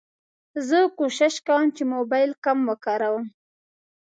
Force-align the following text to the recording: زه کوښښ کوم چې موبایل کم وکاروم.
زه 0.67 0.77
کوښښ 0.97 1.35
کوم 1.47 1.65
چې 1.75 1.83
موبایل 1.93 2.31
کم 2.43 2.57
وکاروم. 2.69 3.25